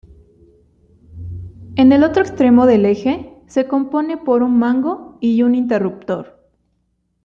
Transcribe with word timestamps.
En 1.75 1.91
el 1.91 2.03
otro 2.03 2.23
extremo 2.23 2.65
del 2.65 2.85
eje 2.85 3.37
se 3.45 3.67
compone 3.67 4.17
por 4.17 4.41
un 4.41 4.57
mango 4.57 5.19
y 5.21 5.43
un 5.43 5.53
interruptor. 5.53 6.39